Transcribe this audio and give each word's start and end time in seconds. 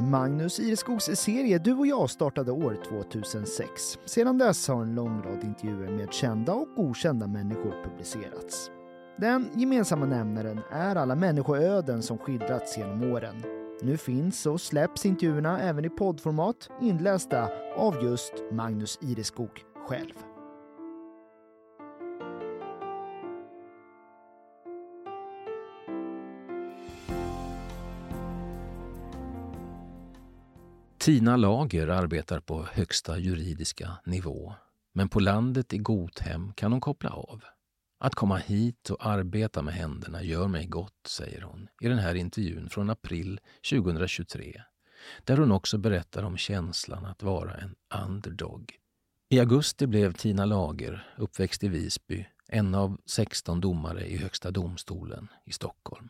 Magnus 0.00 0.60
Ireskogs 0.60 1.04
serie 1.04 1.58
Du 1.58 1.74
och 1.74 1.86
jag 1.86 2.10
startade 2.10 2.52
år 2.52 2.78
2006. 2.88 3.98
Sedan 4.04 4.38
dess 4.38 4.68
har 4.68 4.82
en 4.82 4.94
lång 4.94 5.22
rad 5.22 5.44
intervjuer 5.44 5.90
med 5.90 6.12
kända 6.12 6.52
och 6.52 6.68
okända 6.76 7.26
människor 7.26 7.74
publicerats. 7.84 8.70
Den 9.18 9.48
gemensamma 9.54 10.06
nämnaren 10.06 10.60
är 10.70 10.96
alla 10.96 11.14
människoöden 11.14 12.02
som 12.02 12.18
skildrats 12.18 12.78
genom 12.78 13.12
åren. 13.12 13.42
Nu 13.82 13.96
finns 13.96 14.46
och 14.46 14.60
släpps 14.60 15.06
intervjuerna 15.06 15.60
även 15.60 15.84
i 15.84 15.90
poddformat 15.90 16.68
inlästa 16.80 17.48
av 17.76 18.04
just 18.04 18.32
Magnus 18.52 18.98
Ireskog 19.02 19.64
själv. 19.88 20.29
Tina 31.00 31.36
Lager 31.36 31.88
arbetar 31.88 32.40
på 32.40 32.66
högsta 32.72 33.18
juridiska 33.18 33.90
nivå. 34.04 34.54
Men 34.94 35.08
på 35.08 35.20
landet 35.20 35.72
i 35.72 35.78
Gothem 35.78 36.52
kan 36.52 36.72
hon 36.72 36.80
koppla 36.80 37.10
av. 37.10 37.44
Att 38.00 38.14
komma 38.14 38.36
hit 38.36 38.90
och 38.90 39.06
arbeta 39.06 39.62
med 39.62 39.74
händerna 39.74 40.22
gör 40.22 40.48
mig 40.48 40.66
gott, 40.66 41.06
säger 41.06 41.42
hon 41.42 41.68
i 41.80 41.88
den 41.88 41.98
här 41.98 42.14
intervjun 42.14 42.68
från 42.70 42.90
april 42.90 43.40
2023. 43.70 44.62
Där 45.24 45.36
hon 45.36 45.52
också 45.52 45.78
berättar 45.78 46.22
om 46.22 46.36
känslan 46.36 47.04
att 47.04 47.22
vara 47.22 47.54
en 47.54 47.74
underdog. 48.06 48.72
I 49.28 49.40
augusti 49.40 49.86
blev 49.86 50.12
Tina 50.12 50.44
Lager, 50.44 51.14
uppväxt 51.18 51.64
i 51.64 51.68
Visby, 51.68 52.26
en 52.48 52.74
av 52.74 53.00
16 53.06 53.60
domare 53.60 54.06
i 54.06 54.16
Högsta 54.16 54.50
domstolen 54.50 55.28
i 55.44 55.52
Stockholm. 55.52 56.08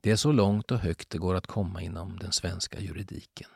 Det 0.00 0.10
är 0.10 0.16
så 0.16 0.32
långt 0.32 0.70
och 0.70 0.78
högt 0.78 1.10
det 1.10 1.18
går 1.18 1.34
att 1.34 1.46
komma 1.46 1.82
inom 1.82 2.18
den 2.18 2.32
svenska 2.32 2.80
juridiken. 2.80 3.48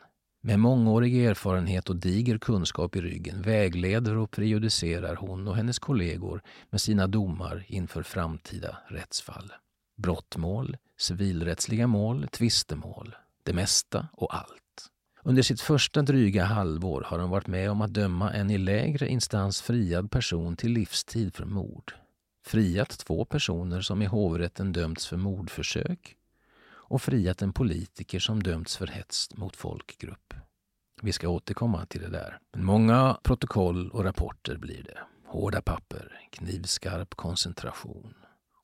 Med 0.43 0.59
mångårig 0.59 1.25
erfarenhet 1.25 1.89
och 1.89 1.95
diger 1.95 2.37
kunskap 2.37 2.95
i 2.95 3.01
ryggen 3.01 3.41
vägleder 3.41 4.17
och 4.17 4.31
prejudicerar 4.31 5.15
hon 5.15 5.47
och 5.47 5.55
hennes 5.55 5.79
kollegor 5.79 6.41
med 6.69 6.81
sina 6.81 7.07
domar 7.07 7.65
inför 7.67 8.03
framtida 8.03 8.77
rättsfall. 8.87 9.51
Brottmål, 9.97 10.77
civilrättsliga 10.97 11.87
mål, 11.87 12.27
tvistemål. 12.27 13.15
Det 13.43 13.53
mesta 13.53 14.07
och 14.13 14.35
allt. 14.35 14.89
Under 15.23 15.41
sitt 15.41 15.61
första 15.61 16.01
dryga 16.01 16.45
halvår 16.45 17.03
har 17.07 17.19
hon 17.19 17.29
varit 17.29 17.47
med 17.47 17.71
om 17.71 17.81
att 17.81 17.93
döma 17.93 18.33
en 18.33 18.51
i 18.51 18.57
lägre 18.57 19.07
instans 19.09 19.61
friad 19.61 20.11
person 20.11 20.55
till 20.55 20.71
livstid 20.71 21.35
för 21.35 21.45
mord. 21.45 21.93
Friat 22.45 22.89
två 22.89 23.25
personer 23.25 23.81
som 23.81 24.01
i 24.01 24.05
hovrätten 24.05 24.71
dömts 24.71 25.07
för 25.07 25.17
mordförsök 25.17 26.15
och 26.91 27.01
friat 27.01 27.41
en 27.41 27.53
politiker 27.53 28.19
som 28.19 28.43
dömts 28.43 28.77
för 28.77 28.87
hets 28.87 29.29
mot 29.35 29.55
folkgrupp. 29.55 30.33
Vi 31.01 31.11
ska 31.11 31.29
återkomma 31.29 31.85
till 31.85 32.01
det 32.01 32.09
där. 32.09 32.39
Men 32.53 32.65
många 32.65 33.19
protokoll 33.23 33.91
och 33.91 34.03
rapporter 34.03 34.57
blir 34.57 34.83
det. 34.83 34.97
Hårda 35.27 35.61
papper, 35.61 36.27
knivskarp 36.31 37.15
koncentration. 37.15 38.13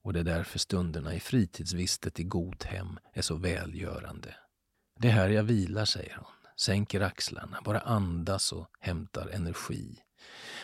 Och 0.04 0.14
det 0.14 0.20
är 0.20 0.24
därför 0.24 0.60
stunderna 0.60 1.14
i 1.14 1.20
fritidsvistet 1.20 2.20
i 2.20 2.24
god 2.24 2.66
hem 2.66 3.00
är 3.14 3.22
så 3.22 3.36
välgörande. 3.36 4.36
Det 5.00 5.08
är 5.08 5.12
här 5.12 5.30
jag 5.30 5.44
vilar, 5.44 5.86
säger 5.86 6.16
hon. 6.16 6.34
Sänker 6.60 7.02
axlarna, 7.02 7.60
bara 7.66 7.80
andas 7.80 8.52
och 8.52 8.68
hämtar 8.80 9.28
energi. 9.28 10.00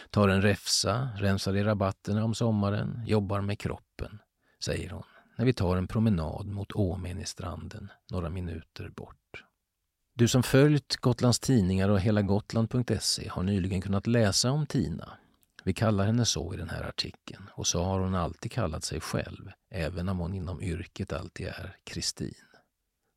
Tar 0.09 0.29
en 0.29 0.41
räfsa, 0.41 1.09
rensar 1.17 1.55
i 1.55 1.63
rabatterna 1.63 2.23
om 2.23 2.33
sommaren, 2.33 3.03
jobbar 3.05 3.41
med 3.41 3.59
kroppen, 3.59 4.19
säger 4.59 4.89
hon 4.89 5.03
när 5.35 5.45
vi 5.45 5.53
tar 5.53 5.77
en 5.77 5.87
promenad 5.87 6.47
mot 6.47 6.71
Åmen 6.75 7.19
i 7.19 7.25
stranden 7.25 7.91
några 8.11 8.29
minuter 8.29 8.89
bort. 8.89 9.43
Du 10.15 10.27
som 10.27 10.43
följt 10.43 10.95
Gotlands 10.95 11.39
Tidningar 11.39 11.89
och 11.89 11.99
helagotland.se 11.99 13.27
har 13.29 13.43
nyligen 13.43 13.81
kunnat 13.81 14.07
läsa 14.07 14.51
om 14.51 14.65
Tina. 14.65 15.17
Vi 15.63 15.73
kallar 15.73 16.05
henne 16.05 16.25
så 16.25 16.53
i 16.53 16.57
den 16.57 16.69
här 16.69 16.83
artikeln 16.83 17.49
och 17.53 17.67
så 17.67 17.83
har 17.83 17.99
hon 17.99 18.15
alltid 18.15 18.51
kallat 18.51 18.83
sig 18.83 19.01
själv, 19.01 19.51
även 19.71 20.09
om 20.09 20.19
hon 20.19 20.33
inom 20.33 20.61
yrket 20.61 21.13
alltid 21.13 21.47
är 21.47 21.75
Kristin. 21.83 22.33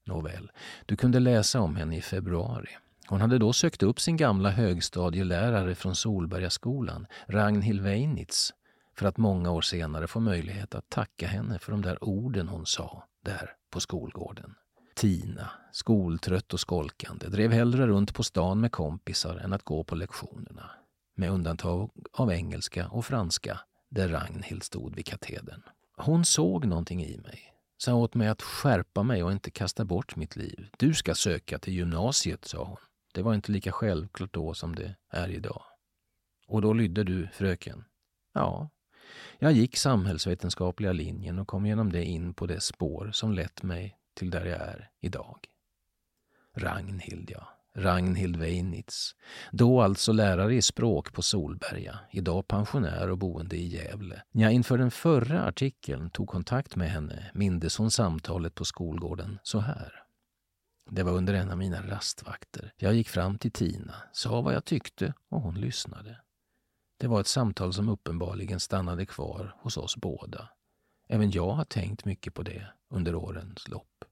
Nåväl, 0.06 0.50
du 0.86 0.96
kunde 0.96 1.20
läsa 1.20 1.60
om 1.60 1.76
henne 1.76 1.96
i 1.96 2.02
februari. 2.02 2.76
Hon 3.08 3.20
hade 3.20 3.38
då 3.38 3.52
sökt 3.52 3.82
upp 3.82 4.00
sin 4.00 4.16
gamla 4.16 4.50
högstadielärare 4.50 5.74
från 5.74 5.94
Solbergaskolan, 5.94 7.06
Ragnhild 7.26 7.82
Weinitz, 7.82 8.52
för 8.98 9.06
att 9.06 9.16
många 9.16 9.50
år 9.50 9.62
senare 9.62 10.06
få 10.06 10.20
möjlighet 10.20 10.74
att 10.74 10.90
tacka 10.90 11.26
henne 11.26 11.58
för 11.58 11.72
de 11.72 11.82
där 11.82 12.04
orden 12.04 12.48
hon 12.48 12.66
sa 12.66 13.04
där 13.24 13.52
på 13.70 13.80
skolgården. 13.80 14.54
Tina, 14.94 15.50
skoltrött 15.72 16.54
och 16.54 16.60
skolkande, 16.60 17.28
drev 17.28 17.52
hellre 17.52 17.86
runt 17.86 18.14
på 18.14 18.22
stan 18.22 18.60
med 18.60 18.72
kompisar 18.72 19.36
än 19.36 19.52
att 19.52 19.62
gå 19.62 19.84
på 19.84 19.94
lektionerna. 19.94 20.70
Med 21.16 21.30
undantag 21.30 21.90
av 22.12 22.32
engelska 22.32 22.88
och 22.88 23.06
franska, 23.06 23.60
där 23.90 24.08
Ragnhild 24.08 24.62
stod 24.62 24.96
vid 24.96 25.06
katedern. 25.06 25.62
Hon 25.96 26.24
såg 26.24 26.66
någonting 26.66 27.04
i 27.04 27.18
mig, 27.18 27.54
sa 27.78 27.94
åt 27.94 28.14
mig 28.14 28.28
att 28.28 28.42
skärpa 28.42 29.02
mig 29.02 29.22
och 29.22 29.32
inte 29.32 29.50
kasta 29.50 29.84
bort 29.84 30.16
mitt 30.16 30.36
liv. 30.36 30.68
Du 30.78 30.94
ska 30.94 31.14
söka 31.14 31.58
till 31.58 31.74
gymnasiet, 31.74 32.44
sa 32.44 32.64
hon. 32.64 32.76
Det 33.14 33.22
var 33.22 33.34
inte 33.34 33.52
lika 33.52 33.72
självklart 33.72 34.32
då 34.32 34.54
som 34.54 34.74
det 34.74 34.96
är 35.10 35.28
idag. 35.28 35.62
Och 36.48 36.62
då 36.62 36.72
lydde 36.72 37.04
du, 37.04 37.28
fröken? 37.32 37.84
Ja, 38.34 38.70
jag 39.38 39.52
gick 39.52 39.76
samhällsvetenskapliga 39.76 40.92
linjen 40.92 41.38
och 41.38 41.48
kom 41.48 41.66
genom 41.66 41.92
det 41.92 42.04
in 42.04 42.34
på 42.34 42.46
det 42.46 42.60
spår 42.60 43.10
som 43.12 43.32
lett 43.32 43.62
mig 43.62 43.98
till 44.14 44.30
där 44.30 44.44
jag 44.44 44.60
är 44.60 44.90
idag. 45.00 45.38
Ragnhild, 46.56 47.30
ja. 47.30 47.48
Ragnhild 47.76 48.36
Weinitz. 48.36 49.14
Då 49.52 49.82
alltså 49.82 50.12
lärare 50.12 50.54
i 50.54 50.62
språk 50.62 51.12
på 51.12 51.22
Solberga, 51.22 51.98
idag 52.10 52.48
pensionär 52.48 53.10
och 53.10 53.18
boende 53.18 53.56
i 53.56 53.66
Gävle. 53.66 54.22
När 54.30 54.42
jag 54.42 54.52
inför 54.52 54.78
den 54.78 54.90
förra 54.90 55.44
artikeln 55.44 56.10
tog 56.10 56.28
kontakt 56.28 56.76
med 56.76 56.90
henne 56.90 57.30
mindes 57.34 57.78
hon 57.78 57.90
samtalet 57.90 58.54
på 58.54 58.64
skolgården 58.64 59.38
så 59.42 59.58
här. 59.58 59.92
Det 60.90 61.02
var 61.02 61.12
under 61.12 61.34
en 61.34 61.50
av 61.50 61.58
mina 61.58 61.82
rastvakter. 61.82 62.72
Jag 62.76 62.94
gick 62.94 63.08
fram 63.08 63.38
till 63.38 63.52
Tina, 63.52 63.94
sa 64.12 64.40
vad 64.40 64.54
jag 64.54 64.64
tyckte 64.64 65.14
och 65.30 65.40
hon 65.40 65.60
lyssnade. 65.60 66.20
Det 66.96 67.06
var 67.06 67.20
ett 67.20 67.26
samtal 67.26 67.72
som 67.72 67.88
uppenbarligen 67.88 68.60
stannade 68.60 69.06
kvar 69.06 69.56
hos 69.58 69.76
oss 69.76 69.96
båda. 69.96 70.48
Även 71.08 71.30
jag 71.30 71.50
har 71.50 71.64
tänkt 71.64 72.04
mycket 72.04 72.34
på 72.34 72.42
det 72.42 72.66
under 72.90 73.14
årens 73.14 73.68
lopp. 73.68 74.04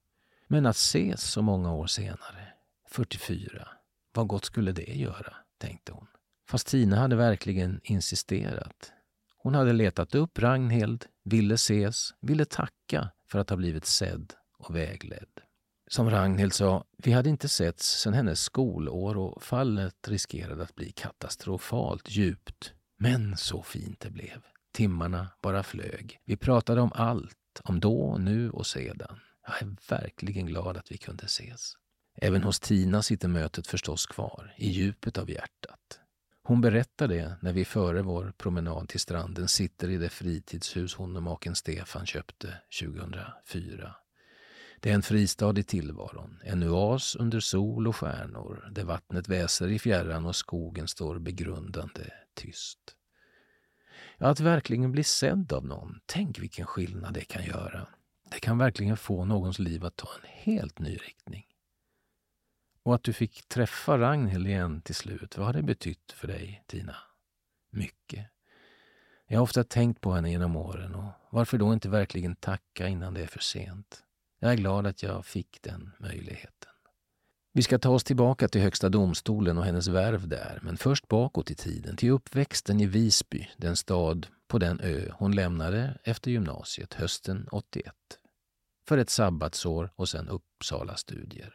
Men 0.47 0.65
att 0.65 0.75
ses 0.75 1.23
så 1.23 1.41
många 1.41 1.73
år 1.73 1.87
senare, 1.87 2.53
44, 2.89 3.67
vad 4.13 4.27
gott 4.27 4.45
skulle 4.45 4.71
det 4.71 4.95
göra, 4.95 5.33
tänkte 5.57 5.91
hon. 5.91 6.07
Fast 6.47 6.67
Tina 6.67 6.95
hade 6.95 7.15
verkligen 7.15 7.81
insisterat. 7.83 8.91
Hon 9.37 9.55
hade 9.55 9.73
letat 9.73 10.15
upp 10.15 10.39
Ragnhild, 10.39 11.05
ville 11.23 11.53
ses, 11.53 12.13
ville 12.21 12.45
tacka 12.45 13.09
för 13.27 13.39
att 13.39 13.49
ha 13.49 13.57
blivit 13.57 13.85
sedd 13.85 14.33
och 14.57 14.75
vägledd. 14.75 15.41
Som 15.87 16.09
Ragnhild 16.09 16.53
sa, 16.53 16.83
vi 16.97 17.11
hade 17.11 17.29
inte 17.29 17.49
setts 17.49 18.01
sedan 18.01 18.13
hennes 18.13 18.41
skolår 18.41 19.17
och 19.17 19.43
fallet 19.43 20.07
riskerade 20.07 20.63
att 20.63 20.75
bli 20.75 20.91
katastrofalt 20.91 22.09
djupt. 22.09 22.73
Men 22.97 23.37
så 23.37 23.63
fint 23.63 23.99
det 23.99 24.09
blev. 24.09 24.43
Timmarna 24.73 25.27
bara 25.41 25.63
flög. 25.63 26.19
Vi 26.25 26.37
pratade 26.37 26.81
om 26.81 26.91
allt, 26.95 27.61
om 27.63 27.79
då, 27.79 28.17
nu 28.17 28.49
och 28.49 28.67
sedan. 28.67 29.19
Jag 29.47 29.61
är 29.61 29.75
verkligen 29.89 30.45
glad 30.45 30.77
att 30.77 30.91
vi 30.91 30.97
kunde 30.97 31.25
ses. 31.25 31.73
Även 32.17 32.43
hos 32.43 32.59
Tina 32.59 33.01
sitter 33.01 33.27
mötet 33.27 33.67
förstås 33.67 34.05
kvar, 34.05 34.53
i 34.57 34.69
djupet 34.69 35.17
av 35.17 35.29
hjärtat. 35.29 35.99
Hon 36.43 36.61
berättar 36.61 37.07
det 37.07 37.35
när 37.41 37.53
vi 37.53 37.65
före 37.65 38.01
vår 38.01 38.33
promenad 38.37 38.89
till 38.89 38.99
stranden 38.99 39.47
sitter 39.47 39.89
i 39.89 39.97
det 39.97 40.09
fritidshus 40.09 40.95
hon 40.95 41.15
och 41.15 41.23
maken 41.23 41.55
Stefan 41.55 42.05
köpte 42.05 42.53
2004. 42.81 43.95
Det 44.79 44.89
är 44.89 44.95
en 44.95 45.01
fristad 45.01 45.59
i 45.59 45.63
tillvaron, 45.63 46.39
en 46.43 46.63
oas 46.63 47.15
under 47.15 47.39
sol 47.39 47.87
och 47.87 47.95
stjärnor 47.95 48.69
där 48.71 48.83
vattnet 48.83 49.29
väser 49.29 49.67
i 49.67 49.79
fjärran 49.79 50.25
och 50.25 50.35
skogen 50.35 50.87
står 50.87 51.19
begrundande 51.19 52.11
tyst. 52.33 52.95
Att 54.17 54.39
verkligen 54.39 54.91
bli 54.91 55.03
sedd 55.03 55.53
av 55.53 55.65
någon, 55.65 55.99
tänk 56.05 56.39
vilken 56.39 56.65
skillnad 56.65 57.13
det 57.13 57.25
kan 57.25 57.45
göra. 57.45 57.87
Det 58.31 58.39
kan 58.39 58.57
verkligen 58.57 58.97
få 58.97 59.25
någons 59.25 59.59
liv 59.59 59.85
att 59.85 59.95
ta 59.95 60.09
en 60.21 60.29
helt 60.29 60.79
ny 60.79 60.95
riktning. 60.95 61.45
Och 62.83 62.95
att 62.95 63.03
du 63.03 63.13
fick 63.13 63.47
träffa 63.47 63.97
Ragnhild 63.97 64.47
igen 64.47 64.81
till 64.81 64.95
slut, 64.95 65.37
vad 65.37 65.45
har 65.45 65.53
det 65.53 65.63
betytt 65.63 66.11
för 66.11 66.27
dig, 66.27 66.63
Tina? 66.67 66.95
Mycket. 67.69 68.27
Jag 69.27 69.37
har 69.37 69.43
ofta 69.43 69.63
tänkt 69.63 70.01
på 70.01 70.11
henne 70.11 70.31
genom 70.31 70.55
åren 70.55 70.95
och 70.95 71.11
varför 71.29 71.57
då 71.57 71.73
inte 71.73 71.89
verkligen 71.89 72.35
tacka 72.35 72.87
innan 72.87 73.13
det 73.13 73.21
är 73.21 73.27
för 73.27 73.39
sent? 73.39 74.03
Jag 74.39 74.51
är 74.51 74.55
glad 74.55 74.87
att 74.87 75.03
jag 75.03 75.25
fick 75.25 75.61
den 75.61 75.91
möjligheten. 75.99 76.71
Vi 77.53 77.61
ska 77.61 77.79
ta 77.79 77.89
oss 77.89 78.03
tillbaka 78.03 78.47
till 78.47 78.61
Högsta 78.61 78.89
domstolen 78.89 79.57
och 79.57 79.65
hennes 79.65 79.87
värv 79.87 80.27
där, 80.27 80.59
men 80.61 80.77
först 80.77 81.07
bakåt 81.07 81.51
i 81.51 81.55
tiden, 81.55 81.95
till 81.97 82.11
uppväxten 82.11 82.79
i 82.79 82.85
Visby, 82.85 83.49
den 83.57 83.75
stad 83.75 84.27
på 84.47 84.57
den 84.57 84.79
ö 84.79 85.11
hon 85.13 85.35
lämnade 85.35 85.97
efter 86.03 86.31
gymnasiet 86.31 86.93
hösten 86.93 87.47
81. 87.51 87.93
För 88.87 88.97
ett 88.97 89.09
sabbatsår 89.09 89.91
och 89.95 90.09
sen 90.09 90.29
Uppsala-studier. 90.29 91.53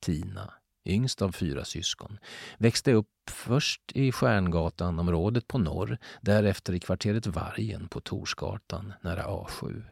Tina, 0.00 0.54
yngst 0.84 1.22
av 1.22 1.32
fyra 1.32 1.64
syskon, 1.64 2.18
växte 2.58 2.92
upp 2.92 3.30
först 3.30 3.92
i 3.94 4.12
Stjärngatan-området 4.12 5.48
på 5.48 5.58
norr, 5.58 5.98
därefter 6.20 6.72
i 6.72 6.80
kvarteret 6.80 7.26
Vargen 7.26 7.88
på 7.88 8.00
Torsgatan 8.00 8.92
nära 9.02 9.24
A7. 9.26 9.82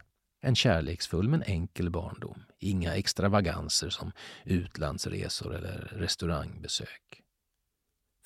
En 0.41 0.55
kärleksfull 0.55 1.29
men 1.29 1.43
enkel 1.43 1.91
barndom. 1.91 2.43
Inga 2.59 2.95
extravaganser 2.95 3.91
som 3.91 4.13
utlandsresor 4.45 5.55
eller 5.55 5.93
restaurangbesök. 5.97 7.23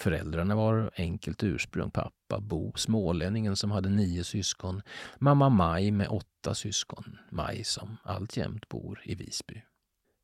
Föräldrarna 0.01 0.55
var 0.55 0.91
enkelt 0.97 1.43
ursprung. 1.43 1.91
Pappa 1.91 2.41
Bo, 2.41 2.73
smålänningen 2.77 3.57
som 3.57 3.71
hade 3.71 3.89
nio 3.89 4.25
syskon. 4.25 4.83
Mamma 5.19 5.49
Maj 5.49 5.91
med 5.91 6.09
åtta 6.09 6.55
syskon. 6.55 7.19
Maj 7.31 7.65
som 7.65 7.97
alltjämt 8.03 8.69
bor 8.69 9.03
i 9.05 9.15
Visby. 9.15 9.63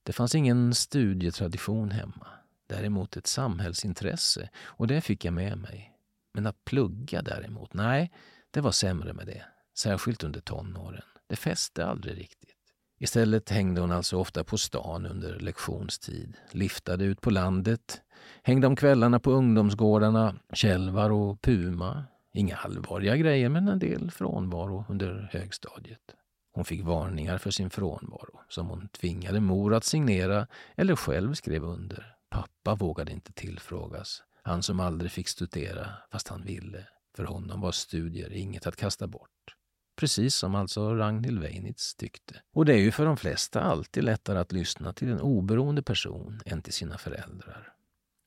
Det 0.03 0.13
fanns 0.13 0.35
ingen 0.35 0.75
studietradition 0.75 1.91
hemma. 1.91 2.27
Däremot 2.67 3.17
ett 3.17 3.27
samhällsintresse 3.27 4.51
och 4.57 4.87
det 4.87 5.01
fick 5.01 5.25
jag 5.25 5.35
med 5.35 5.59
mig. 5.59 5.97
Men 6.35 6.47
att 6.47 6.65
plugga 6.65 7.23
däremot, 7.23 7.75
nej, 7.75 8.13
det 8.51 8.61
var 8.61 8.73
sämre 8.73 9.13
med 9.13 9.27
det. 9.27 9.45
Särskilt 9.75 10.25
under 10.25 10.41
tonåren. 10.41 11.03
Det 11.31 11.37
fäste 11.37 11.87
aldrig 11.87 12.19
riktigt. 12.19 12.56
Istället 12.99 13.50
hängde 13.50 13.81
hon 13.81 13.93
alltså 13.93 14.17
ofta 14.17 14.44
på 14.44 14.59
stan 14.59 15.06
under 15.06 15.38
lektionstid, 15.38 16.37
liftade 16.50 17.05
ut 17.05 17.21
på 17.21 17.31
landet, 17.31 18.03
hängde 18.43 18.67
om 18.67 18.77
kvällarna 18.77 19.21
på 19.21 19.31
ungdomsgårdarna, 19.31 20.35
Kälvar 20.53 21.11
och 21.11 21.43
Puma. 21.43 22.05
Inga 22.32 22.56
allvarliga 22.56 23.17
grejer, 23.17 23.49
men 23.49 23.69
en 23.69 23.79
del 23.79 24.11
frånvaro 24.11 24.85
under 24.88 25.29
högstadiet. 25.32 26.15
Hon 26.53 26.65
fick 26.65 26.85
varningar 26.85 27.38
för 27.38 27.50
sin 27.50 27.71
frånvaro 27.71 28.41
som 28.49 28.69
hon 28.69 28.88
tvingade 28.88 29.41
mor 29.41 29.75
att 29.75 29.85
signera 29.85 30.47
eller 30.77 30.97
själv 30.97 31.35
skrev 31.35 31.65
under. 31.65 32.15
Pappa 32.31 32.75
vågade 32.75 33.12
inte 33.12 33.32
tillfrågas. 33.32 34.23
Han 34.43 34.62
som 34.62 34.81
aldrig 34.81 35.11
fick 35.11 35.29
studera 35.29 35.88
fast 36.12 36.29
han 36.29 36.43
ville. 36.43 36.87
För 37.17 37.25
honom 37.25 37.61
var 37.61 37.73
studier 37.73 38.32
inget 38.32 38.67
att 38.67 38.77
kasta 38.77 39.06
bort. 39.06 39.56
Precis 40.00 40.35
som 40.35 40.55
alltså 40.55 40.94
Ragnhild 40.94 41.41
Weinitz 41.41 41.94
tyckte. 41.94 42.43
Och 42.52 42.64
det 42.64 42.75
är 42.75 42.79
ju 42.79 42.91
för 42.91 43.05
de 43.05 43.17
flesta 43.17 43.61
alltid 43.61 44.05
lättare 44.05 44.38
att 44.38 44.52
lyssna 44.52 44.93
till 44.93 45.08
en 45.08 45.20
oberoende 45.20 45.82
person 45.82 46.41
än 46.47 46.62
till 46.62 46.73
sina 46.73 46.99
föräldrar. 46.99 47.73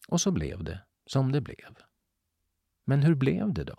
Och 0.07 0.21
så 0.21 0.31
blev 0.31 0.63
det 0.63 0.79
som 1.07 1.31
det 1.31 1.41
blev. 1.41 1.75
Men 2.85 3.03
hur 3.03 3.15
blev 3.15 3.53
det 3.53 3.63
då? 3.63 3.75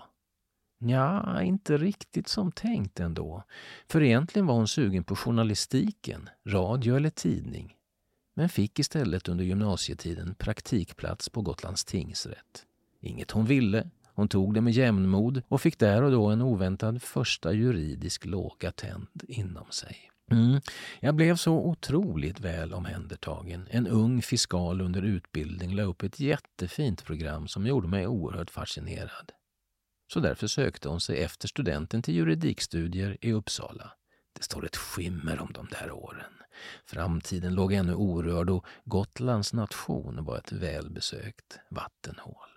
Ja, 0.78 1.42
inte 1.42 1.76
riktigt 1.76 2.28
som 2.28 2.52
tänkt 2.52 3.00
ändå. 3.00 3.44
För 3.88 4.02
egentligen 4.02 4.46
var 4.46 4.54
hon 4.54 4.68
sugen 4.68 5.04
på 5.04 5.16
journalistiken, 5.16 6.28
radio 6.46 6.96
eller 6.96 7.10
tidning. 7.10 7.76
Men 8.34 8.48
fick 8.48 8.78
istället 8.78 9.28
under 9.28 9.44
gymnasietiden 9.44 10.34
praktikplats 10.34 11.28
på 11.28 11.42
Gotlands 11.42 11.84
tingsrätt. 11.84 12.66
Inget 13.00 13.30
hon 13.30 13.44
ville, 13.44 13.90
hon 14.14 14.28
tog 14.28 14.54
det 14.54 14.60
med 14.60 14.72
jämnmod 14.72 15.42
och 15.48 15.60
fick 15.60 15.78
där 15.78 16.02
och 16.02 16.10
då 16.10 16.26
en 16.26 16.42
oväntad 16.42 17.02
första 17.02 17.52
juridisk 17.52 18.24
låga 18.24 18.72
tänd 18.72 19.22
inom 19.28 19.70
sig. 19.70 20.10
Mm. 20.30 20.60
Jag 21.00 21.14
blev 21.14 21.36
så 21.36 21.54
otroligt 21.54 22.40
väl 22.40 22.74
omhändertagen. 22.74 23.68
En 23.70 23.86
ung 23.86 24.22
fiskal 24.22 24.80
under 24.80 25.02
utbildning 25.02 25.74
la 25.74 25.82
upp 25.82 26.02
ett 26.02 26.20
jättefint 26.20 27.04
program 27.04 27.48
som 27.48 27.66
gjorde 27.66 27.88
mig 27.88 28.06
oerhört 28.06 28.50
fascinerad. 28.50 29.32
Så 30.12 30.20
därför 30.20 30.46
sökte 30.46 30.88
hon 30.88 31.00
sig 31.00 31.22
efter 31.22 31.48
studenten 31.48 32.02
till 32.02 32.14
juridikstudier 32.14 33.16
i 33.20 33.32
Uppsala. 33.32 33.92
Det 34.32 34.42
står 34.42 34.66
ett 34.66 34.76
skimmer 34.76 35.40
om 35.40 35.52
de 35.52 35.68
där 35.70 35.92
åren. 35.92 36.32
Framtiden 36.86 37.54
låg 37.54 37.72
ännu 37.72 37.94
orörd 37.94 38.50
och 38.50 38.66
Gotlands 38.84 39.52
nation 39.52 40.24
var 40.24 40.38
ett 40.38 40.52
välbesökt 40.52 41.58
vattenhål. 41.70 42.53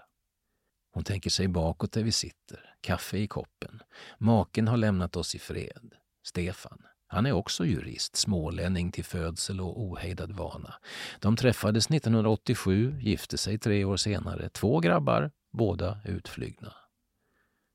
Hon 0.97 1.03
tänker 1.03 1.29
sig 1.29 1.47
bakåt 1.47 1.91
där 1.91 2.03
vi 2.03 2.11
sitter, 2.11 2.75
kaffe 2.81 3.17
i 3.17 3.27
koppen. 3.27 3.83
Maken 4.17 4.67
har 4.67 4.77
lämnat 4.77 5.15
oss 5.15 5.35
i 5.35 5.39
fred. 5.39 5.95
Stefan. 6.23 6.81
Han 7.07 7.25
är 7.25 7.31
också 7.31 7.65
jurist, 7.65 8.15
smålänning 8.15 8.91
till 8.91 9.05
födsel 9.05 9.61
och 9.61 9.81
ohejdad 9.81 10.31
vana. 10.31 10.73
De 11.19 11.35
träffades 11.35 11.85
1987, 11.91 12.99
gifte 13.01 13.37
sig 13.37 13.59
tre 13.59 13.85
år 13.85 13.97
senare. 13.97 14.49
Två 14.49 14.79
grabbar, 14.79 15.31
båda 15.51 15.99
utflygna. 16.05 16.73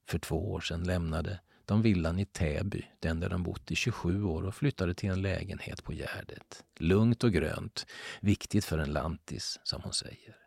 För 0.08 0.18
två 0.18 0.52
år 0.52 0.60
sedan 0.60 0.84
lämnade 0.84 1.40
de 1.64 1.82
villan 1.82 2.18
i 2.18 2.24
Täby, 2.24 2.84
den 3.00 3.20
där 3.20 3.28
de 3.28 3.42
bott 3.42 3.70
i 3.70 3.74
27 3.74 4.24
år 4.24 4.42
och 4.42 4.54
flyttade 4.54 4.94
till 4.94 5.10
en 5.10 5.22
lägenhet 5.22 5.84
på 5.84 5.92
Gärdet. 5.92 6.64
Lugnt 6.78 7.24
och 7.24 7.32
grönt, 7.32 7.86
viktigt 8.20 8.64
för 8.64 8.78
en 8.78 8.92
lantis, 8.92 9.60
som 9.62 9.82
hon 9.82 9.92
säger. 9.92 10.42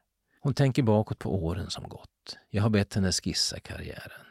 Hon 0.45 0.53
tänker 0.53 0.83
bakåt 0.83 1.19
på 1.19 1.45
åren 1.45 1.69
som 1.69 1.89
gått. 1.89 2.37
Jag 2.49 2.63
har 2.63 2.69
bett 2.69 2.93
henne 2.93 3.11
skissa 3.11 3.59
karriären. 3.59 4.25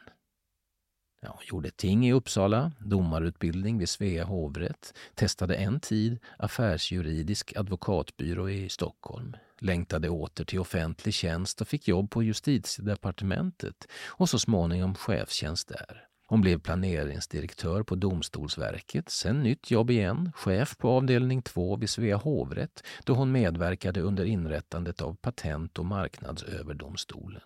Ja, 1.21 1.29
hon 1.29 1.43
gjorde 1.51 1.71
ting 1.71 2.07
i 2.07 2.13
Uppsala, 2.13 2.71
domarutbildning 2.79 3.77
vid 3.77 3.89
Svea 3.89 4.25
hovrätt, 4.25 4.93
testade 5.15 5.55
en 5.55 5.79
tid 5.79 6.19
affärsjuridisk 6.37 7.53
advokatbyrå 7.55 8.49
i 8.49 8.69
Stockholm, 8.69 9.35
längtade 9.59 10.09
åter 10.09 10.45
till 10.45 10.59
offentlig 10.59 11.13
tjänst 11.13 11.61
och 11.61 11.67
fick 11.67 11.87
jobb 11.87 12.11
på 12.11 12.23
justitiedepartementet 12.23 13.87
och 14.05 14.29
så 14.29 14.39
småningom 14.39 14.95
chefstjänst 14.95 15.67
där. 15.67 16.07
Hon 16.27 16.41
blev 16.41 16.59
planeringsdirektör 16.59 17.83
på 17.83 17.95
Domstolsverket, 17.95 19.09
sen 19.09 19.43
nytt 19.43 19.71
jobb 19.71 19.91
igen, 19.91 20.31
chef 20.35 20.77
på 20.77 20.89
avdelning 20.89 21.41
2 21.41 21.75
vid 21.75 21.89
Svea 21.89 22.17
hovrätt 22.17 22.83
då 23.03 23.13
hon 23.13 23.31
medverkade 23.31 24.01
under 24.01 24.25
inrättandet 24.25 25.01
av 25.01 25.15
Patent 25.15 25.79
och 25.79 25.85
marknadsöverdomstolen. 25.85 27.41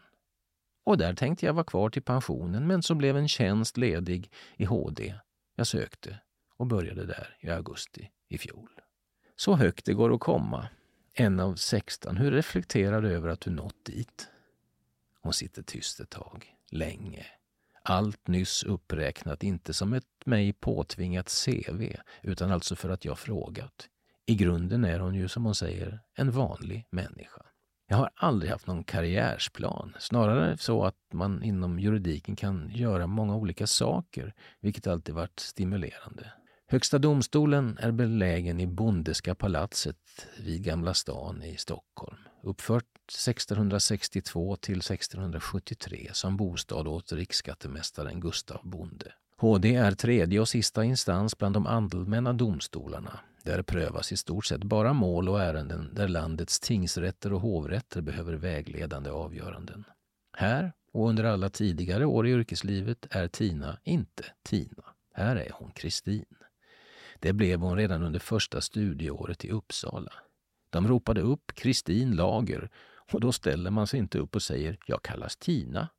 Och 0.85 0.97
där 0.97 1.13
tänkte 1.13 1.45
jag 1.45 1.53
vara 1.53 1.63
kvar 1.63 1.89
till 1.89 2.01
pensionen 2.01 2.67
men 2.67 2.83
så 2.83 2.95
blev 2.95 3.17
en 3.17 3.27
tjänst 3.27 3.77
ledig 3.77 4.31
i 4.57 4.65
HD. 4.65 5.13
Jag 5.55 5.67
sökte 5.67 6.19
och 6.57 6.67
började 6.67 7.05
där 7.05 7.37
i 7.39 7.49
augusti 7.49 8.09
i 8.29 8.37
fjol. 8.37 8.69
Så 9.35 9.55
högt 9.55 9.85
det 9.85 9.93
går 9.93 10.13
att 10.13 10.19
komma. 10.19 10.67
En 11.13 11.39
av 11.39 11.55
sexton. 11.55 12.17
Hur 12.17 12.31
reflekterar 12.31 13.01
du 13.01 13.11
över 13.11 13.29
att 13.29 13.41
du 13.41 13.51
nått 13.51 13.85
dit? 13.85 14.27
Hon 15.21 15.33
sitter 15.33 15.63
tyst 15.63 15.99
ett 15.99 16.09
tag, 16.09 16.55
länge 16.71 17.25
allt 17.89 18.27
nyss 18.27 18.63
uppräknat 18.63 19.43
inte 19.43 19.73
som 19.73 19.93
ett 19.93 20.25
mig 20.25 20.53
påtvingat 20.53 21.45
CV, 21.45 21.95
utan 22.23 22.51
alltså 22.51 22.75
för 22.75 22.89
att 22.89 23.05
jag 23.05 23.19
frågat. 23.19 23.87
I 24.25 24.35
grunden 24.35 24.85
är 24.85 24.99
hon 24.99 25.15
ju, 25.15 25.27
som 25.27 25.45
hon 25.45 25.55
säger, 25.55 25.99
en 26.15 26.31
vanlig 26.31 26.85
människa. 26.91 27.41
Jag 27.87 27.97
har 27.97 28.09
aldrig 28.15 28.51
haft 28.51 28.67
någon 28.67 28.83
karriärsplan. 28.83 29.95
Snarare 29.99 30.57
så 30.57 30.83
att 30.83 30.95
man 31.13 31.43
inom 31.43 31.79
juridiken 31.79 32.35
kan 32.35 32.69
göra 32.69 33.07
många 33.07 33.35
olika 33.35 33.67
saker, 33.67 34.33
vilket 34.61 34.87
alltid 34.87 35.15
varit 35.15 35.39
stimulerande. 35.39 36.33
Högsta 36.67 36.97
domstolen 36.97 37.77
är 37.81 37.91
belägen 37.91 38.59
i 38.59 38.67
Bondeska 38.67 39.35
palatset 39.35 40.27
vid 40.39 40.63
Gamla 40.63 40.93
stan 40.93 41.43
i 41.43 41.57
Stockholm. 41.57 42.17
Uppfört 42.43 42.98
1662 43.13 44.55
till 44.55 44.79
1673 44.79 46.09
som 46.13 46.37
bostad 46.37 46.87
åt 46.87 47.11
riksskattemästaren 47.11 48.19
Gustav 48.19 48.61
Bonde. 48.63 49.11
HD 49.37 49.75
är 49.75 49.91
tredje 49.91 50.39
och 50.39 50.49
sista 50.49 50.83
instans 50.83 51.37
bland 51.37 51.55
de 51.55 51.67
allmänna 51.67 52.33
domstolarna. 52.33 53.19
Där 53.43 53.61
prövas 53.61 54.11
i 54.11 54.17
stort 54.17 54.45
sett 54.45 54.63
bara 54.63 54.93
mål 54.93 55.29
och 55.29 55.41
ärenden 55.41 55.89
där 55.93 56.07
landets 56.07 56.59
tingsrätter 56.59 57.33
och 57.33 57.41
hovrätter 57.41 58.01
behöver 58.01 58.33
vägledande 58.33 59.09
avgöranden. 59.09 59.83
Här 60.37 60.73
och 60.93 61.09
under 61.09 61.23
alla 61.23 61.49
tidigare 61.49 62.05
år 62.05 62.27
i 62.27 62.31
yrkeslivet 62.31 63.07
är 63.09 63.27
Tina 63.27 63.77
inte 63.83 64.25
Tina. 64.43 64.83
Här 65.13 65.35
är 65.35 65.51
hon 65.53 65.71
Kristin. 65.71 66.25
Det 67.19 67.33
blev 67.33 67.59
hon 67.59 67.77
redan 67.77 68.03
under 68.03 68.19
första 68.19 68.61
studieåret 68.61 69.45
i 69.45 69.51
Uppsala. 69.51 70.13
De 70.69 70.87
ropade 70.87 71.21
upp 71.21 71.51
Kristin 71.55 72.15
Lager 72.15 72.69
och 73.11 73.21
då 73.21 73.31
ställer 73.31 73.71
man 73.71 73.87
sig 73.87 73.99
inte 73.99 74.19
upp 74.19 74.35
och 74.35 74.41
säger 74.41 74.77
”jag 74.85 75.03
kallas 75.03 75.37
Tina”, 75.37 75.89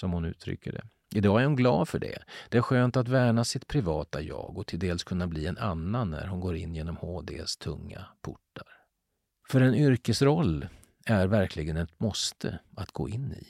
som 0.00 0.12
hon 0.12 0.24
uttrycker 0.24 0.72
det. 0.72 0.82
Idag 1.14 1.40
är 1.40 1.46
hon 1.46 1.56
glad 1.56 1.88
för 1.88 1.98
det. 1.98 2.22
Det 2.48 2.58
är 2.58 2.62
skönt 2.62 2.96
att 2.96 3.08
värna 3.08 3.44
sitt 3.44 3.66
privata 3.66 4.22
jag 4.22 4.58
och 4.58 4.66
till 4.66 4.78
dels 4.78 5.04
kunna 5.04 5.26
bli 5.26 5.46
en 5.46 5.58
annan 5.58 6.10
när 6.10 6.26
hon 6.26 6.40
går 6.40 6.56
in 6.56 6.74
genom 6.74 6.96
HDs 6.96 7.56
tunga 7.56 8.06
portar. 8.22 8.66
För 9.48 9.60
en 9.60 9.74
yrkesroll 9.74 10.66
är 11.06 11.26
verkligen 11.26 11.76
ett 11.76 12.00
måste 12.00 12.58
att 12.76 12.92
gå 12.92 13.08
in 13.08 13.32
i. 13.32 13.46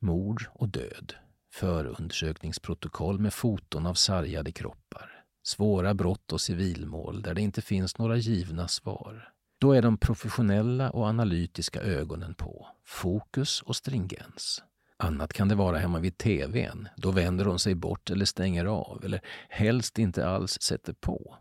Mord 0.00 0.46
och 0.52 0.68
död, 0.68 1.14
förundersökningsprotokoll 1.52 3.18
med 3.18 3.34
foton 3.34 3.86
av 3.86 3.94
sargade 3.94 4.52
kroppar, 4.52 5.24
svåra 5.42 5.94
brott 5.94 6.32
och 6.32 6.40
civilmål 6.40 7.22
där 7.22 7.34
det 7.34 7.40
inte 7.40 7.62
finns 7.62 7.98
några 7.98 8.16
givna 8.16 8.68
svar. 8.68 9.32
Då 9.58 9.72
är 9.72 9.82
de 9.82 9.98
professionella 9.98 10.90
och 10.90 11.06
analytiska 11.06 11.80
ögonen 11.80 12.34
på. 12.34 12.66
Fokus 12.84 13.62
och 13.62 13.76
stringens. 13.76 14.62
Annat 14.96 15.32
kan 15.32 15.48
det 15.48 15.54
vara 15.54 15.78
hemma 15.78 15.98
vid 15.98 16.18
tvn. 16.18 16.88
Då 16.96 17.10
vänder 17.10 17.44
hon 17.44 17.58
sig 17.58 17.74
bort 17.74 18.10
eller 18.10 18.24
stänger 18.24 18.64
av 18.64 19.04
eller 19.04 19.20
helst 19.48 19.98
inte 19.98 20.28
alls 20.28 20.58
sätter 20.60 20.92
på 20.92 21.36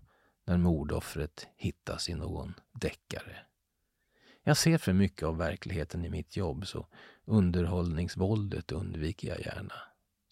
när 0.48 0.58
mordoffret 0.58 1.48
hittas 1.56 2.10
i 2.10 2.14
någon 2.14 2.54
deckare. 2.74 3.38
Jag 4.44 4.58
ser 4.58 4.78
för 4.78 4.94
mycket 4.94 5.24
av 5.24 5.38
verkligheten 5.38 6.06
i 6.06 6.10
mitt 6.10 6.38
jobb 6.38 6.68
så 6.68 6.88
underhållningsvåldet 7.26 8.72
undviker 8.72 9.28
jag 9.28 9.40
gärna, 9.40 9.74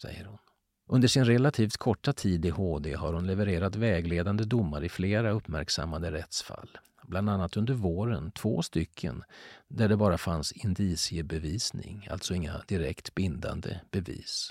säger 0.02 0.24
hon. 0.24 0.38
Under 0.86 1.08
sin 1.08 1.24
relativt 1.24 1.76
korta 1.76 2.12
tid 2.12 2.44
i 2.44 2.50
HD 2.50 2.94
har 2.94 3.12
hon 3.12 3.26
levererat 3.26 3.76
vägledande 3.76 4.44
domar 4.44 4.84
i 4.84 4.88
flera 4.88 5.30
uppmärksammade 5.30 6.12
rättsfall. 6.12 6.78
Bland 7.06 7.30
annat 7.30 7.56
under 7.56 7.74
våren 7.74 8.30
två 8.30 8.62
stycken 8.62 9.22
där 9.68 9.88
det 9.88 9.96
bara 9.96 10.18
fanns 10.18 10.52
indiciebevisning, 10.52 12.08
alltså 12.10 12.34
inga 12.34 12.62
direkt 12.68 13.14
bindande 13.14 13.80
bevis. 13.90 14.50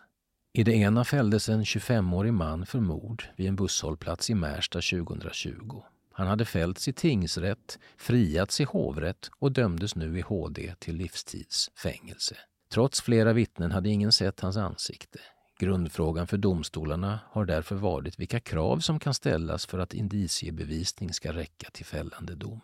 I 0.53 0.63
det 0.63 0.73
ena 0.73 1.03
fälldes 1.03 1.49
en 1.49 1.63
25-årig 1.63 2.33
man 2.33 2.65
för 2.65 2.79
mord 2.79 3.23
vid 3.35 3.47
en 3.47 3.55
busshållplats 3.55 4.29
i 4.29 4.35
Märsta 4.35 4.81
2020. 4.81 5.83
Han 6.11 6.27
hade 6.27 6.45
fällts 6.45 6.87
i 6.87 6.93
tingsrätt, 6.93 7.79
friats 7.97 8.61
i 8.61 8.63
hovrätt 8.63 9.29
och 9.39 9.51
dömdes 9.51 9.95
nu 9.95 10.17
i 10.19 10.21
HD 10.21 10.75
till 10.79 10.95
livstidsfängelse. 10.95 12.35
Trots 12.73 13.01
flera 13.01 13.33
vittnen 13.33 13.71
hade 13.71 13.89
ingen 13.89 14.11
sett 14.11 14.39
hans 14.39 14.57
ansikte. 14.57 15.19
Grundfrågan 15.63 16.27
för 16.27 16.37
domstolarna 16.37 17.19
har 17.29 17.45
därför 17.45 17.75
varit 17.75 18.19
vilka 18.19 18.39
krav 18.39 18.79
som 18.79 18.99
kan 18.99 19.13
ställas 19.13 19.65
för 19.65 19.79
att 19.79 19.93
indiciebevisning 19.93 21.13
ska 21.13 21.33
räcka 21.33 21.69
till 21.69 21.85
fällande 21.85 22.35
dom. 22.35 22.61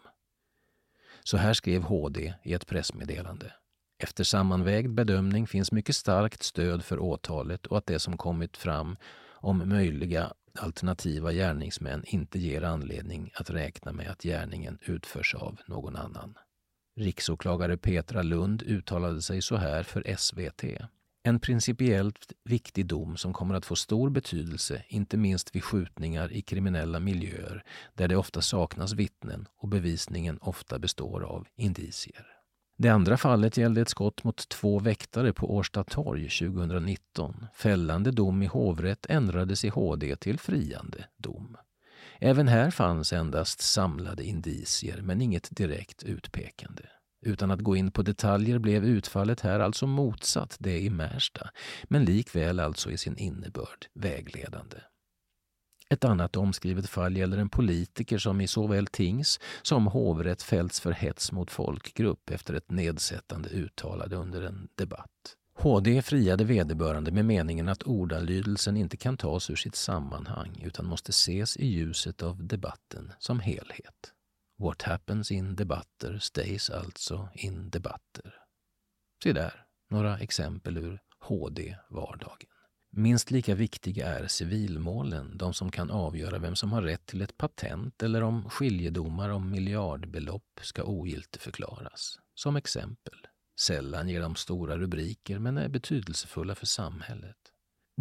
Så 1.24 1.38
här 1.38 1.54
skrev 1.54 1.82
HD 1.82 2.34
i 2.44 2.54
ett 2.54 2.68
pressmeddelande. 2.68 3.54
Efter 3.98 4.24
sammanvägd 4.24 4.92
bedömning 4.92 5.48
finns 5.48 5.72
mycket 5.72 5.96
starkt 5.96 6.44
stöd 6.44 6.84
för 6.84 7.00
åtalet 7.00 7.66
och 7.66 7.78
att 7.78 7.86
det 7.86 8.00
som 8.00 8.18
kommit 8.18 8.58
fram 8.58 8.98
om 9.32 9.70
möjliga 9.70 10.34
alternativa 10.60 11.32
gärningsmän 11.32 12.04
inte 12.06 12.40
ger 12.40 12.64
anledning 12.64 13.32
att 13.36 13.50
räkna 13.50 13.92
med 13.92 14.10
att 14.10 14.24
gärningen 14.24 14.78
utförs 14.82 15.36
av 15.36 15.60
någon 15.68 15.96
annan. 15.96 16.38
Riksåklagare 16.96 17.78
Petra 17.78 18.22
Lund 18.22 18.62
uttalade 18.62 19.22
sig 19.22 19.42
så 19.42 19.56
här 19.56 19.84
för 19.84 20.16
SVT. 20.18 20.64
En 21.24 21.40
principiellt 21.40 22.32
viktig 22.44 22.86
dom 22.86 23.18
som 23.18 23.34
kommer 23.34 23.56
att 23.56 23.66
få 23.66 23.76
stor 23.76 24.10
betydelse, 24.10 24.84
inte 24.88 25.18
minst 25.18 25.56
vid 25.56 25.64
skjutningar 25.64 26.34
i 26.34 26.42
kriminella 26.42 27.00
miljöer 27.00 27.64
där 27.94 28.08
det 28.08 28.16
ofta 28.16 28.42
saknas 28.42 28.94
vittnen 28.94 29.48
och 29.58 29.68
bevisningen 29.68 30.38
ofta 30.42 30.80
består 30.80 31.24
av 31.24 31.48
indicier. 31.56 32.26
Det 32.78 32.90
andra 32.90 33.18
fallet 33.18 33.58
gällde 33.58 33.82
ett 33.82 33.90
skott 33.90 34.24
mot 34.24 34.50
två 34.50 34.80
väktare 34.80 35.34
på 35.34 35.56
Årsta 35.56 35.84
torg 35.84 36.30
2019. 36.30 37.46
Fällande 37.56 38.12
dom 38.12 38.44
i 38.44 38.46
hovrätt 38.46 39.06
ändrades 39.10 39.66
i 39.66 39.70
HD 39.70 40.16
till 40.16 40.40
friande 40.40 41.06
dom. 41.18 41.58
Även 42.20 42.48
här 42.48 42.72
fanns 42.72 43.14
endast 43.14 43.62
samlade 43.62 44.24
indicier 44.24 45.02
men 45.02 45.22
inget 45.22 45.56
direkt 45.56 46.04
utpekande. 46.04 46.84
Utan 47.22 47.52
att 47.52 47.60
gå 47.60 47.76
in 47.76 47.92
på 47.92 48.02
detaljer 48.02 48.60
blev 48.60 48.86
utfallet 48.86 49.42
här 49.42 49.60
alltså 49.60 49.88
motsatt 49.88 50.56
det 50.60 50.80
i 50.80 50.90
Märsta, 50.90 51.50
men 51.84 52.06
likväl 52.06 52.60
alltså 52.60 52.92
i 52.92 52.98
sin 52.98 53.18
innebörd 53.18 53.86
vägledande. 53.94 54.78
Ett 55.90 56.04
annat 56.04 56.36
omskrivet 56.36 56.90
fall 56.90 57.18
gäller 57.18 57.38
en 57.38 57.50
politiker 57.50 58.18
som 58.18 58.42
i 58.42 58.48
såväl 58.48 58.88
tings 58.88 59.40
som 59.62 59.88
hovrätt 59.88 60.42
fällts 60.42 60.80
för 60.80 60.92
hets 60.92 61.32
mot 61.32 61.52
folkgrupp 61.52 62.30
efter 62.30 62.54
ett 62.54 62.72
nedsättande 62.72 63.50
uttalande 63.50 64.16
under 64.16 64.42
en 64.42 64.68
debatt. 64.76 65.36
HD 65.54 66.02
friade 66.02 66.44
vederbörande 66.44 67.12
med 67.12 67.26
meningen 67.26 67.70
att 67.70 67.84
ordalydelsen 67.84 68.78
inte 68.78 68.98
kan 68.98 69.18
tas 69.18 69.50
ur 69.50 69.56
sitt 69.56 69.76
sammanhang 69.76 70.62
utan 70.64 70.86
måste 70.86 71.10
ses 71.10 71.58
i 71.58 71.68
ljuset 71.68 72.24
av 72.24 72.48
debatten 72.48 73.12
som 73.20 73.40
helhet. 73.40 74.14
What 74.62 74.82
happens 74.82 75.32
in 75.32 75.56
debatter 75.56 76.20
stays 76.20 76.70
alltså 76.70 77.30
in 77.34 77.70
debatter. 77.70 78.36
Se 79.24 79.34
där, 79.34 79.66
några 79.90 80.18
exempel 80.20 80.78
ur 80.78 81.00
HD-vardagen. 81.20 82.50
Minst 82.92 83.32
lika 83.32 83.56
viktiga 83.56 84.08
är 84.08 84.28
civilmålen, 84.28 85.38
de 85.38 85.54
som 85.54 85.72
kan 85.72 85.92
avgöra 85.92 86.40
vem 86.40 86.56
som 86.56 86.72
har 86.72 86.82
rätt 86.82 87.06
till 87.06 87.22
ett 87.22 87.38
patent 87.38 88.04
eller 88.04 88.24
om 88.24 88.50
skiljedomar 88.50 89.30
om 89.30 89.52
miljardbelopp 89.52 90.60
ska 90.62 90.84
ogiltigförklaras. 90.84 92.20
Som 92.36 92.56
exempel. 92.56 93.28
Sällan 93.60 94.10
ger 94.10 94.22
de 94.22 94.36
stora 94.36 94.78
rubriker 94.78 95.40
men 95.40 95.58
är 95.58 95.70
betydelsefulla 95.70 96.56
för 96.56 96.66
samhället. 96.66 97.38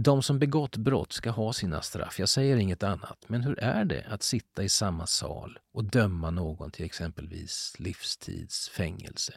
De 0.01 0.23
som 0.23 0.39
begått 0.39 0.77
brott 0.77 1.13
ska 1.13 1.31
ha 1.31 1.53
sina 1.53 1.83
straff, 1.83 2.19
jag 2.19 2.29
säger 2.29 2.57
inget 2.57 2.83
annat. 2.83 3.25
Men 3.29 3.43
hur 3.43 3.59
är 3.59 3.85
det 3.85 4.07
att 4.09 4.23
sitta 4.23 4.63
i 4.63 4.69
samma 4.69 5.07
sal 5.07 5.59
och 5.73 5.85
döma 5.85 6.31
någon 6.31 6.71
till 6.71 6.85
exempelvis 6.85 7.75
livstidsfängelse? 7.79 9.35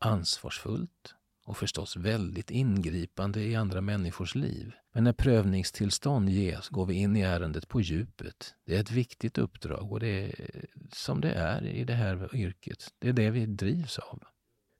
Ansvarsfullt 0.00 1.14
och 1.46 1.56
förstås 1.56 1.96
väldigt 1.96 2.50
ingripande 2.50 3.40
i 3.40 3.56
andra 3.56 3.80
människors 3.80 4.34
liv. 4.34 4.72
Men 4.92 5.04
när 5.04 5.12
prövningstillstånd 5.12 6.28
ges 6.28 6.68
går 6.68 6.86
vi 6.86 6.94
in 6.94 7.16
i 7.16 7.20
ärendet 7.20 7.68
på 7.68 7.80
djupet. 7.80 8.54
Det 8.66 8.76
är 8.76 8.80
ett 8.80 8.90
viktigt 8.90 9.38
uppdrag 9.38 9.92
och 9.92 10.00
det 10.00 10.08
är 10.08 10.66
som 10.92 11.20
det 11.20 11.32
är 11.32 11.66
i 11.66 11.84
det 11.84 11.94
här 11.94 12.36
yrket. 12.36 12.88
Det 12.98 13.08
är 13.08 13.12
det 13.12 13.30
vi 13.30 13.46
drivs 13.46 13.98
av. 13.98 14.22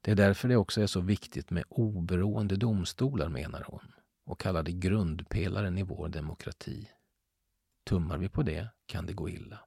Det 0.00 0.11
är 0.11 0.17
därför 0.17 0.49
det 0.49 0.57
också 0.57 0.81
är 0.81 0.87
så 0.87 1.00
viktigt 1.00 1.50
med 1.50 1.65
oberoende 1.69 2.57
domstolar, 2.57 3.29
menar 3.29 3.65
hon 3.67 3.93
och 4.27 4.41
kallade 4.41 4.73
grundpelaren 4.73 5.79
i 5.79 5.83
vår 5.83 6.09
demokrati. 6.09 6.89
Tummar 7.89 8.19
vi 8.19 8.29
på 8.29 8.43
det 8.43 8.69
kan 8.87 9.07
det 9.07 9.12
gå 9.12 9.29
illa. 9.29 9.61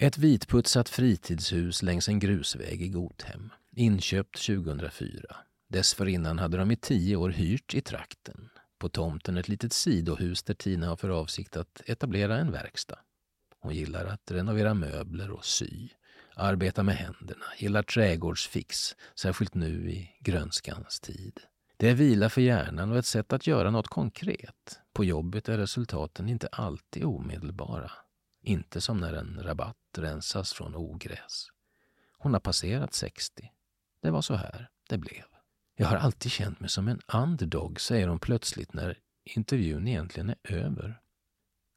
Ett 0.00 0.18
vitputsat 0.18 0.88
fritidshus 0.88 1.82
längs 1.82 2.08
en 2.08 2.18
grusväg 2.18 2.82
i 2.82 2.88
Gothem, 2.88 3.50
inköpt 3.76 4.46
2004. 4.46 5.36
Dessförinnan 5.68 6.38
hade 6.38 6.56
de 6.56 6.70
i 6.70 6.76
tio 6.76 7.16
år 7.16 7.30
hyrt 7.30 7.74
i 7.74 7.80
trakten. 7.80 8.48
På 8.78 8.88
tomten 8.88 9.36
ett 9.36 9.48
litet 9.48 9.72
sidohus 9.72 10.42
där 10.42 10.54
Tina 10.54 10.86
har 10.86 10.96
för 10.96 11.08
avsikt 11.08 11.56
att 11.56 11.82
etablera 11.86 12.36
en 12.36 12.52
verkstad. 12.52 12.98
Hon 13.60 13.74
gillar 13.74 14.06
att 14.06 14.30
renovera 14.30 14.74
möbler 14.74 15.30
och 15.30 15.44
sy, 15.44 15.88
arbeta 16.34 16.82
med 16.82 16.96
händerna, 16.96 17.44
gillar 17.58 17.82
trädgårdsfix, 17.82 18.96
särskilt 19.14 19.54
nu 19.54 19.90
i 19.90 20.10
grönskans 20.20 21.00
tid. 21.00 21.40
Det 21.76 21.90
är 21.90 21.94
vila 21.94 22.30
för 22.30 22.40
hjärnan 22.40 22.92
och 22.92 22.98
ett 22.98 23.06
sätt 23.06 23.32
att 23.32 23.46
göra 23.46 23.70
något 23.70 23.88
konkret. 23.88 24.80
På 24.92 25.04
jobbet 25.04 25.48
är 25.48 25.58
resultaten 25.58 26.28
inte 26.28 26.46
alltid 26.46 27.04
omedelbara. 27.04 27.90
Inte 28.42 28.80
som 28.80 29.00
när 29.00 29.12
en 29.12 29.40
rabatt 29.42 29.76
rensas 29.98 30.52
från 30.52 30.76
ogräs. 30.76 31.48
Hon 32.18 32.32
har 32.32 32.40
passerat 32.40 32.94
60. 32.94 33.50
Det 34.02 34.10
var 34.10 34.22
så 34.22 34.34
här 34.34 34.68
det 34.88 34.98
blev. 34.98 35.24
Jag 35.76 35.86
har 35.86 35.96
alltid 35.96 36.32
känt 36.32 36.60
mig 36.60 36.68
som 36.70 36.88
en 36.88 37.00
underdog, 37.14 37.80
säger 37.80 38.08
hon 38.08 38.18
plötsligt 38.18 38.72
när 38.72 38.98
intervjun 39.24 39.88
egentligen 39.88 40.30
är 40.30 40.52
över. 40.52 41.00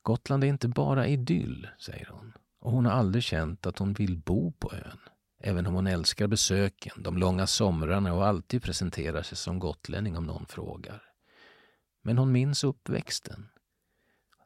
Gotland 0.01 0.43
är 0.43 0.47
inte 0.47 0.67
bara 0.67 1.07
idyll, 1.07 1.67
säger 1.79 2.09
hon. 2.11 2.33
Och 2.59 2.71
hon 2.71 2.85
har 2.85 2.91
aldrig 2.91 3.23
känt 3.23 3.65
att 3.65 3.77
hon 3.77 3.93
vill 3.93 4.17
bo 4.17 4.51
på 4.51 4.73
ön. 4.73 4.99
Även 5.47 5.67
om 5.67 5.73
hon 5.73 5.87
älskar 5.87 6.27
besöken, 6.27 6.93
de 7.03 7.17
långa 7.17 7.47
somrarna 7.47 8.13
och 8.13 8.27
alltid 8.27 8.63
presenterar 8.63 9.21
sig 9.21 9.37
som 9.37 9.59
gotlänning 9.59 10.17
om 10.17 10.25
någon 10.25 10.45
frågar. 10.45 11.03
Men 12.03 12.17
hon 12.17 12.31
minns 12.31 12.63
uppväxten. 12.63 13.49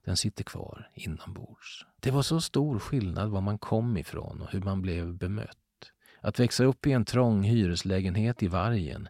Den 0.06 0.18
sitter 0.18 0.44
kvar 0.44 0.90
inombords. 0.94 1.86
Det 2.00 2.12
var 2.12 2.22
så 2.22 2.42
stor 2.42 2.80
skillnad 2.80 3.30
var 3.30 3.42
man 3.42 3.58
kom 3.58 3.98
ifrån 3.98 4.42
och 4.42 4.52
hur 4.52 4.62
man 4.62 4.82
blev 4.82 5.18
bemött. 5.18 5.92
Att 6.22 6.40
växa 6.40 6.64
upp 6.64 6.88
i 6.88 6.92
en 6.92 7.06
trång 7.06 7.44
hyreslägenhet 7.44 8.44
i 8.44 8.48
Vargen, 8.48 9.10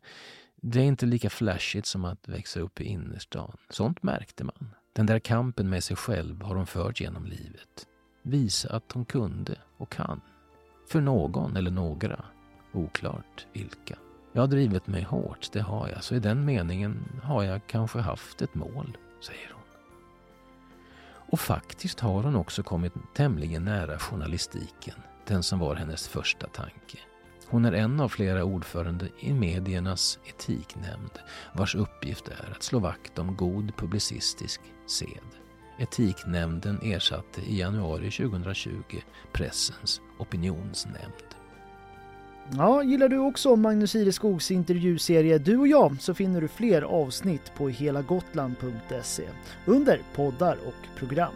det 0.56 0.80
är 0.80 0.84
inte 0.84 1.06
lika 1.06 1.30
flashigt 1.30 1.88
som 1.88 2.06
att 2.06 2.28
växa 2.28 2.60
upp 2.60 2.82
i 2.82 2.84
innerstan. 2.84 3.58
Sånt 3.70 4.04
märkte 4.04 4.44
man. 4.44 4.76
Den 4.94 5.06
där 5.06 5.20
kampen 5.20 5.70
med 5.70 5.84
sig 5.84 5.96
själv 5.96 6.42
har 6.42 6.56
hon 6.56 6.68
fört 6.68 7.02
genom 7.02 7.26
livet. 7.26 7.88
Visa 8.24 8.76
att 8.76 8.92
hon 8.92 9.06
kunde 9.06 9.56
och 9.78 9.92
kan. 9.92 10.22
För 10.90 11.02
någon 11.02 11.58
eller 11.58 11.72
några. 11.72 12.26
Oklart 12.72 13.48
vilka. 13.54 13.98
Jag 14.32 14.42
har 14.42 14.48
drivit 14.48 14.88
mig 14.88 15.04
hårt, 15.04 15.52
det 15.52 15.62
har 15.62 15.88
jag. 15.88 16.04
Så 16.04 16.16
i 16.16 16.20
den 16.20 16.46
meningen 16.46 17.22
har 17.24 17.44
jag 17.44 17.62
kanske 17.68 18.00
haft 18.00 18.42
ett 18.42 18.56
mål, 18.56 18.98
säger 19.22 19.52
hon. 19.54 19.64
Och 21.32 21.40
faktiskt 21.40 22.00
har 22.00 22.24
hon 22.24 22.36
också 22.36 22.64
kommit 22.64 22.94
tämligen 23.16 23.66
nära 23.66 24.00
journalistiken, 24.00 24.96
den 25.28 25.44
som 25.44 25.60
var 25.60 25.76
hennes 25.76 26.08
första 26.08 26.48
tanke. 26.48 27.00
Hon 27.48 27.66
är 27.66 27.72
en 27.72 28.00
av 28.00 28.10
flera 28.10 28.44
ordförande 28.44 29.10
i 29.20 29.34
mediernas 29.34 30.20
etiknämnd 30.26 31.20
vars 31.54 31.76
uppgift 31.76 32.28
är 32.28 32.52
att 32.52 32.64
slå 32.64 32.80
vakt 32.80 33.20
om 33.20 33.36
god 33.36 33.76
publicistisk 33.78 34.62
sed. 34.88 35.40
Etiknämnden 35.80 36.80
ersatte 36.84 37.42
i 37.42 37.60
januari 37.60 38.12
2020 38.12 38.72
Pressens 39.32 40.02
opinionsnämnd. 40.18 41.30
Ja, 42.58 42.84
gillar 42.84 43.10
du 43.10 43.18
också 43.18 43.56
Magnus 43.56 43.96
Ireskogs 43.96 44.52
intervjuserie 44.52 45.38
Du 45.38 45.58
och 45.58 45.68
jag 45.68 46.02
så 46.02 46.14
finner 46.14 46.42
du 46.42 46.48
fler 46.48 46.82
avsnitt 46.82 47.52
på 47.58 47.70
helagotland.se 47.70 49.24
under 49.66 50.02
poddar 50.16 50.58
och 50.68 51.00
program. 51.00 51.34